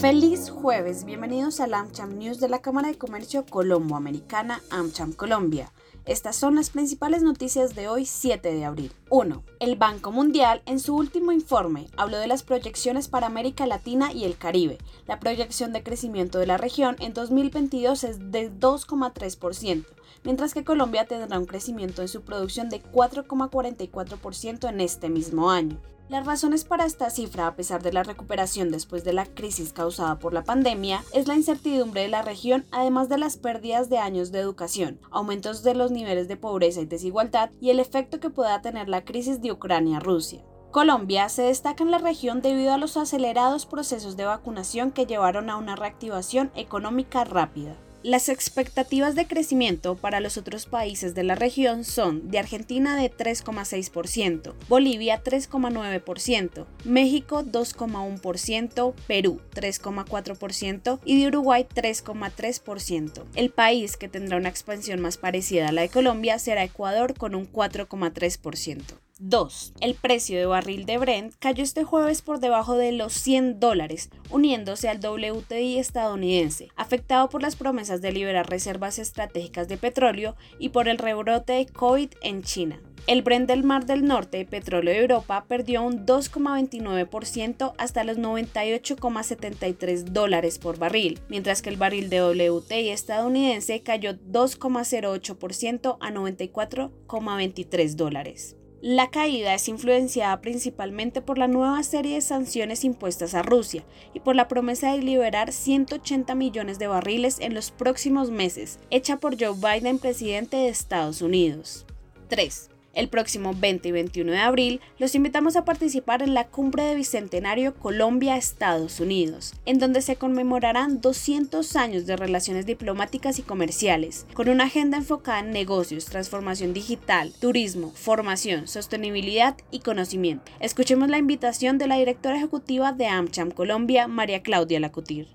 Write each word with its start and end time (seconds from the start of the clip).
Feliz 0.00 0.50
jueves, 0.50 1.06
bienvenidos 1.06 1.58
al 1.58 1.72
AmCham 1.72 2.18
News 2.18 2.38
de 2.38 2.50
la 2.50 2.60
Cámara 2.60 2.88
de 2.88 2.98
Comercio 2.98 3.46
Colombo-Americana 3.46 4.60
AmCham 4.68 5.14
Colombia. 5.14 5.72
Estas 6.04 6.36
son 6.36 6.54
las 6.54 6.68
principales 6.68 7.22
noticias 7.22 7.74
de 7.74 7.88
hoy 7.88 8.04
7 8.04 8.52
de 8.52 8.64
abril. 8.66 8.92
1. 9.08 9.42
El 9.58 9.76
Banco 9.76 10.12
Mundial 10.12 10.60
en 10.66 10.80
su 10.80 10.94
último 10.94 11.32
informe 11.32 11.88
habló 11.96 12.18
de 12.18 12.26
las 12.26 12.42
proyecciones 12.42 13.08
para 13.08 13.26
América 13.26 13.64
Latina 13.66 14.12
y 14.12 14.24
el 14.24 14.36
Caribe. 14.36 14.76
La 15.06 15.18
proyección 15.18 15.72
de 15.72 15.82
crecimiento 15.82 16.38
de 16.38 16.46
la 16.46 16.58
región 16.58 16.96
en 17.00 17.14
2022 17.14 18.04
es 18.04 18.30
de 18.30 18.52
2,3%, 18.52 19.86
mientras 20.24 20.52
que 20.52 20.62
Colombia 20.62 21.06
tendrá 21.06 21.38
un 21.38 21.46
crecimiento 21.46 22.02
en 22.02 22.08
su 22.08 22.20
producción 22.20 22.68
de 22.68 22.82
4,44% 22.82 24.68
en 24.68 24.80
este 24.82 25.08
mismo 25.08 25.50
año. 25.50 25.80
Las 26.08 26.24
razones 26.24 26.64
para 26.64 26.86
esta 26.86 27.10
cifra, 27.10 27.48
a 27.48 27.56
pesar 27.56 27.82
de 27.82 27.92
la 27.92 28.04
recuperación 28.04 28.70
después 28.70 29.02
de 29.02 29.12
la 29.12 29.26
crisis 29.26 29.72
causada 29.72 30.20
por 30.20 30.32
la 30.32 30.44
pandemia, 30.44 31.02
es 31.12 31.26
la 31.26 31.34
incertidumbre 31.34 32.02
de 32.02 32.08
la 32.08 32.22
región, 32.22 32.64
además 32.70 33.08
de 33.08 33.18
las 33.18 33.36
pérdidas 33.36 33.90
de 33.90 33.98
años 33.98 34.30
de 34.30 34.38
educación, 34.38 35.00
aumentos 35.10 35.64
de 35.64 35.74
los 35.74 35.90
niveles 35.90 36.28
de 36.28 36.36
pobreza 36.36 36.80
y 36.80 36.86
desigualdad 36.86 37.50
y 37.60 37.70
el 37.70 37.80
efecto 37.80 38.20
que 38.20 38.30
pueda 38.30 38.62
tener 38.62 38.88
la 38.88 39.04
crisis 39.04 39.40
de 39.40 39.50
Ucrania-Rusia. 39.50 40.44
Colombia 40.70 41.28
se 41.28 41.42
destaca 41.42 41.82
en 41.82 41.90
la 41.90 41.98
región 41.98 42.40
debido 42.40 42.72
a 42.72 42.78
los 42.78 42.96
acelerados 42.96 43.66
procesos 43.66 44.16
de 44.16 44.26
vacunación 44.26 44.92
que 44.92 45.06
llevaron 45.06 45.50
a 45.50 45.56
una 45.56 45.74
reactivación 45.74 46.52
económica 46.54 47.24
rápida. 47.24 47.76
Las 48.02 48.28
expectativas 48.28 49.14
de 49.14 49.26
crecimiento 49.26 49.96
para 49.96 50.20
los 50.20 50.36
otros 50.36 50.66
países 50.66 51.14
de 51.14 51.24
la 51.24 51.34
región 51.34 51.82
son 51.82 52.30
de 52.30 52.38
Argentina 52.38 52.96
de 52.96 53.10
3,6%, 53.10 54.54
Bolivia 54.68 55.24
3,9%, 55.24 56.66
México 56.84 57.42
2,1%, 57.42 58.94
Perú 59.06 59.40
3,4% 59.54 61.00
y 61.04 61.20
de 61.20 61.26
Uruguay 61.26 61.66
3,3%. 61.74 63.24
El 63.34 63.50
país 63.50 63.96
que 63.96 64.08
tendrá 64.08 64.36
una 64.36 64.50
expansión 64.50 65.00
más 65.00 65.16
parecida 65.16 65.68
a 65.68 65.72
la 65.72 65.82
de 65.82 65.88
Colombia 65.88 66.38
será 66.38 66.62
Ecuador 66.62 67.14
con 67.14 67.34
un 67.34 67.50
4,3%. 67.50 69.05
2. 69.18 69.74
El 69.80 69.94
precio 69.94 70.38
de 70.38 70.46
barril 70.46 70.84
de 70.84 70.98
Brent 70.98 71.34
cayó 71.38 71.62
este 71.62 71.84
jueves 71.84 72.22
por 72.22 72.38
debajo 72.38 72.76
de 72.76 72.92
los 72.92 73.12
100 73.14 73.60
dólares, 73.60 74.10
uniéndose 74.30 74.88
al 74.88 74.98
WTI 74.98 75.78
estadounidense, 75.78 76.68
afectado 76.76 77.28
por 77.28 77.42
las 77.42 77.56
promesas 77.56 78.02
de 78.02 78.12
liberar 78.12 78.48
reservas 78.48 78.98
estratégicas 78.98 79.68
de 79.68 79.78
petróleo 79.78 80.36
y 80.58 80.68
por 80.68 80.88
el 80.88 80.98
rebrote 80.98 81.54
de 81.54 81.66
COVID 81.66 82.10
en 82.20 82.42
China. 82.42 82.80
El 83.06 83.22
Brent 83.22 83.46
del 83.46 83.62
Mar 83.62 83.86
del 83.86 84.04
Norte, 84.04 84.44
petróleo 84.44 84.92
de 84.92 85.00
Europa, 85.00 85.44
perdió 85.46 85.82
un 85.82 86.04
2,29% 86.04 87.72
hasta 87.78 88.02
los 88.02 88.18
98,73 88.18 90.06
dólares 90.06 90.58
por 90.58 90.76
barril, 90.76 91.20
mientras 91.28 91.62
que 91.62 91.70
el 91.70 91.76
barril 91.76 92.10
de 92.10 92.20
WTI 92.20 92.90
estadounidense 92.90 93.82
cayó 93.82 94.14
2,08% 94.14 95.98
a 96.00 96.10
94,23 96.10 97.94
dólares. 97.94 98.56
La 98.86 99.10
caída 99.10 99.52
es 99.52 99.66
influenciada 99.66 100.40
principalmente 100.40 101.20
por 101.20 101.38
la 101.38 101.48
nueva 101.48 101.82
serie 101.82 102.14
de 102.14 102.20
sanciones 102.20 102.84
impuestas 102.84 103.34
a 103.34 103.42
Rusia 103.42 103.82
y 104.14 104.20
por 104.20 104.36
la 104.36 104.46
promesa 104.46 104.92
de 104.92 105.02
liberar 105.02 105.52
180 105.52 106.32
millones 106.36 106.78
de 106.78 106.86
barriles 106.86 107.40
en 107.40 107.52
los 107.52 107.72
próximos 107.72 108.30
meses, 108.30 108.78
hecha 108.90 109.16
por 109.16 109.34
Joe 109.42 109.56
Biden, 109.56 109.98
presidente 109.98 110.56
de 110.56 110.68
Estados 110.68 111.20
Unidos. 111.20 111.84
3. 112.28 112.75
El 112.96 113.08
próximo 113.10 113.54
20 113.54 113.90
y 113.90 113.92
21 113.92 114.32
de 114.32 114.38
abril 114.38 114.80
los 114.98 115.14
invitamos 115.14 115.54
a 115.54 115.66
participar 115.66 116.22
en 116.22 116.32
la 116.32 116.46
Cumbre 116.46 116.82
de 116.84 116.94
Bicentenario 116.94 117.74
Colombia-Estados 117.74 119.00
Unidos, 119.00 119.52
en 119.66 119.78
donde 119.78 120.00
se 120.00 120.16
conmemorarán 120.16 121.02
200 121.02 121.76
años 121.76 122.06
de 122.06 122.16
relaciones 122.16 122.64
diplomáticas 122.64 123.38
y 123.38 123.42
comerciales, 123.42 124.26
con 124.32 124.48
una 124.48 124.64
agenda 124.64 124.96
enfocada 124.96 125.40
en 125.40 125.50
negocios, 125.50 126.06
transformación 126.06 126.72
digital, 126.72 127.34
turismo, 127.38 127.92
formación, 127.94 128.66
sostenibilidad 128.66 129.58
y 129.70 129.80
conocimiento. 129.80 130.50
Escuchemos 130.58 131.10
la 131.10 131.18
invitación 131.18 131.76
de 131.76 131.88
la 131.88 131.98
directora 131.98 132.38
ejecutiva 132.38 132.92
de 132.92 133.08
AmCham 133.08 133.50
Colombia, 133.50 134.08
María 134.08 134.42
Claudia 134.42 134.80
Lacutir. 134.80 135.28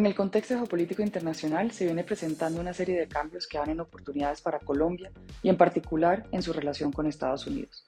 En 0.00 0.06
el 0.06 0.14
contexto 0.14 0.54
geopolítico 0.54 1.02
internacional 1.02 1.72
se 1.72 1.84
viene 1.84 2.04
presentando 2.04 2.58
una 2.58 2.72
serie 2.72 2.98
de 2.98 3.06
cambios 3.06 3.46
que 3.46 3.58
abren 3.58 3.80
oportunidades 3.80 4.40
para 4.40 4.58
Colombia 4.58 5.12
y 5.42 5.50
en 5.50 5.58
particular 5.58 6.26
en 6.32 6.40
su 6.40 6.54
relación 6.54 6.90
con 6.90 7.04
Estados 7.04 7.46
Unidos. 7.46 7.84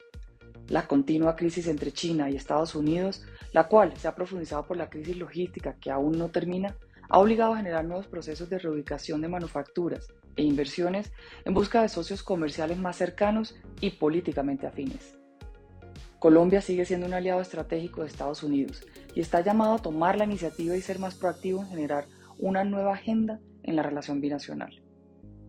La 0.68 0.86
continua 0.86 1.36
crisis 1.36 1.68
entre 1.68 1.90
China 1.90 2.28
y 2.28 2.36
Estados 2.36 2.74
Unidos, 2.74 3.24
la 3.54 3.66
cual 3.66 3.96
se 3.96 4.08
ha 4.08 4.14
profundizado 4.14 4.66
por 4.66 4.76
la 4.76 4.90
crisis 4.90 5.16
logística 5.16 5.76
que 5.80 5.90
aún 5.90 6.18
no 6.18 6.28
termina, 6.28 6.76
ha 7.08 7.18
obligado 7.18 7.54
a 7.54 7.56
generar 7.56 7.86
nuevos 7.86 8.08
procesos 8.08 8.50
de 8.50 8.58
reubicación 8.58 9.22
de 9.22 9.28
manufacturas 9.28 10.08
e 10.36 10.42
inversiones 10.42 11.12
en 11.46 11.54
busca 11.54 11.80
de 11.80 11.88
socios 11.88 12.22
comerciales 12.22 12.76
más 12.76 12.96
cercanos 12.96 13.56
y 13.80 13.88
políticamente 13.88 14.66
afines. 14.66 15.21
Colombia 16.22 16.60
sigue 16.60 16.84
siendo 16.84 17.06
un 17.06 17.14
aliado 17.14 17.40
estratégico 17.40 18.02
de 18.02 18.06
Estados 18.06 18.44
Unidos 18.44 18.86
y 19.12 19.20
está 19.20 19.40
llamado 19.40 19.74
a 19.74 19.78
tomar 19.82 20.16
la 20.16 20.24
iniciativa 20.24 20.76
y 20.76 20.80
ser 20.80 21.00
más 21.00 21.16
proactivo 21.16 21.62
en 21.62 21.66
generar 21.66 22.04
una 22.38 22.62
nueva 22.62 22.92
agenda 22.92 23.40
en 23.64 23.74
la 23.74 23.82
relación 23.82 24.20
binacional. 24.20 24.80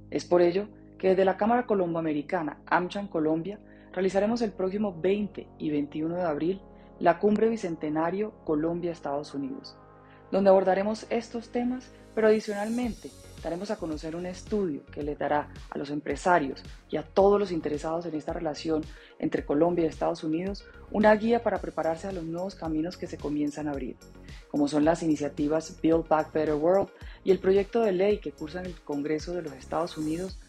Es 0.10 0.26
por 0.26 0.42
ello 0.42 0.70
que 0.98 1.10
desde 1.10 1.26
la 1.26 1.38
Cámara 1.38 1.68
Colomboamericana 1.68 2.58
AmCham 2.66 3.08
Colombia 3.08 3.60
realizaremos 3.92 4.42
el 4.42 4.52
próximo 4.52 5.00
20 5.00 5.48
y 5.60 5.70
21 5.70 6.16
de 6.16 6.24
abril 6.24 6.62
la 7.00 7.20
Cumbre 7.20 7.50
Bicentenario 7.50 8.34
Colombia-Estados 8.44 9.36
Unidos, 9.36 9.78
donde 10.34 10.50
abordaremos 10.50 11.06
estos 11.12 11.50
temas, 11.50 11.92
pero 12.16 12.28
adicionalmente 12.28 13.12
daremos 13.44 13.70
a 13.70 13.76
conocer 13.76 14.16
un 14.16 14.26
estudio 14.26 14.84
que 14.88 15.04
le 15.04 15.16
dará 15.16 15.50
a 15.70 15.78
los 15.78 15.92
empresarios 15.92 16.64
y 16.90 16.98
a 16.98 17.04
todos 17.04 17.40
los 17.40 17.52
interesados 17.52 18.08
en 18.08 18.16
esta 18.16 18.34
relación 18.34 18.84
entre 19.20 19.46
Colombia 19.46 19.86
y 19.86 19.90
Estados 19.90 20.24
Unidos 20.24 20.66
una 20.90 21.14
guía 21.14 21.44
para 21.44 21.60
prepararse 21.60 22.08
a 22.08 22.12
los 22.12 22.24
nuevos 22.24 22.56
caminos 22.56 22.98
que 22.98 23.06
se 23.06 23.20
comienzan 23.20 23.68
a 23.68 23.72
abrir, 23.72 23.96
como 24.50 24.68
son 24.68 24.86
las 24.86 25.04
iniciativas 25.04 25.80
Build 25.84 26.08
Back 26.08 26.34
Better 26.34 26.56
World 26.56 26.90
y 27.24 27.30
el 27.30 27.38
proyecto 27.38 27.82
de 27.82 27.92
ley 27.92 28.18
que 28.18 28.32
cursa 28.32 28.60
en 28.60 28.66
el 28.66 28.82
Congreso 28.82 29.36
de 29.36 29.44
los 29.44 29.54
Estados 29.54 30.00
Unidos 30.00 30.40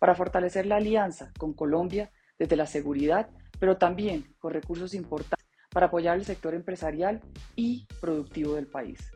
para 0.00 0.16
fortalecer 0.16 0.66
la 0.66 0.76
alianza 0.76 1.30
con 1.38 1.52
Colombia 1.52 2.10
desde 2.40 2.56
la 2.56 2.66
seguridad, 2.66 3.30
pero 3.60 3.76
también 3.76 4.34
con 4.40 4.52
recursos 4.52 4.94
importantes 4.94 5.41
para 5.72 5.86
apoyar 5.86 6.16
el 6.16 6.24
sector 6.24 6.54
empresarial 6.54 7.20
y 7.56 7.86
productivo 8.00 8.54
del 8.54 8.66
país. 8.66 9.12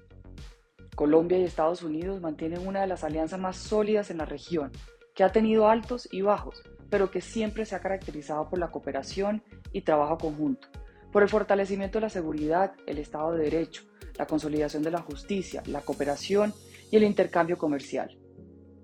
Colombia 0.95 1.39
y 1.39 1.45
Estados 1.45 1.83
Unidos 1.83 2.21
mantienen 2.21 2.67
una 2.67 2.81
de 2.81 2.87
las 2.87 3.05
alianzas 3.05 3.39
más 3.39 3.57
sólidas 3.57 4.11
en 4.11 4.19
la 4.19 4.25
región, 4.25 4.73
que 5.15 5.25
ha 5.25 5.33
tenido 5.33 5.69
altos 5.69 6.09
y 6.11 6.23
bajos, 6.23 6.63
pero 6.89 7.11
que 7.11 7.21
siempre 7.21 7.67
se 7.67 7.77
ha 7.77 7.81
caracterizado 7.81 8.49
por 8.49 8.59
la 8.59 8.71
cooperación 8.71 9.43
y 9.73 9.83
trabajo 9.83 10.17
conjunto, 10.17 10.69
por 11.13 11.23
el 11.23 11.29
fortalecimiento 11.29 11.99
de 11.99 12.03
la 12.03 12.11
seguridad, 12.11 12.73
el 12.87 12.99
Estado 12.99 13.33
de 13.33 13.45
Derecho, 13.45 13.83
la 14.17 14.27
consolidación 14.27 14.83
de 14.83 14.91
la 14.91 15.03
justicia, 15.03 15.63
la 15.67 15.83
cooperación 15.83 16.55
y 16.91 16.97
el 16.97 17.05
intercambio 17.05 17.59
comercial. 17.59 18.19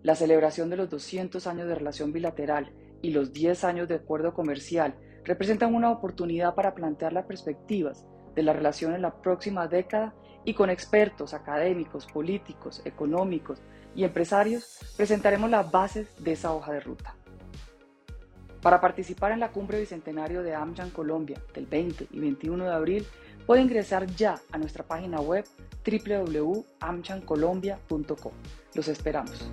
La 0.02 0.14
celebración 0.14 0.68
de 0.68 0.76
los 0.76 0.90
200 0.90 1.46
años 1.46 1.68
de 1.68 1.74
relación 1.76 2.12
bilateral 2.12 2.72
y 3.00 3.10
los 3.10 3.32
10 3.32 3.64
años 3.64 3.88
de 3.88 3.94
acuerdo 3.94 4.34
comercial 4.34 4.96
representan 5.24 5.74
una 5.74 5.90
oportunidad 5.90 6.54
para 6.54 6.74
plantear 6.74 7.12
las 7.12 7.26
perspectivas 7.26 8.04
de 8.34 8.42
la 8.42 8.52
relación 8.52 8.94
en 8.94 9.02
la 9.02 9.22
próxima 9.22 9.68
década 9.68 10.14
y 10.44 10.54
con 10.54 10.70
expertos 10.70 11.34
académicos, 11.34 12.06
políticos, 12.06 12.82
económicos 12.84 13.62
y 13.94 14.02
empresarios 14.04 14.80
presentaremos 14.96 15.50
las 15.50 15.70
bases 15.70 16.08
de 16.18 16.32
esa 16.32 16.52
hoja 16.52 16.72
de 16.72 16.80
ruta. 16.80 17.14
Para 18.62 18.80
participar 18.80 19.32
en 19.32 19.40
la 19.40 19.50
cumbre 19.50 19.78
bicentenario 19.80 20.42
de 20.42 20.54
AmCham 20.54 20.88
Colombia 20.90 21.38
del 21.52 21.66
20 21.66 22.08
y 22.12 22.20
21 22.20 22.64
de 22.64 22.72
abril, 22.72 23.06
puede 23.44 23.60
ingresar 23.60 24.06
ya 24.06 24.40
a 24.52 24.58
nuestra 24.58 24.84
página 24.84 25.20
web 25.20 25.44
www.amchancolombia.com. 25.84 28.32
Los 28.74 28.88
esperamos. 28.88 29.48